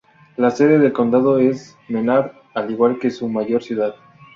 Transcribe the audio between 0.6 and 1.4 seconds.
del condado